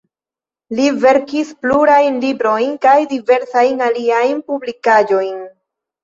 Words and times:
Li 0.77 0.85
verkis 1.01 1.49
plurajn 1.65 2.15
librojn 2.23 2.71
kaj 2.85 2.93
diversajn 3.11 3.83
aliajn 3.89 4.41
publikaĵojn. 4.49 5.37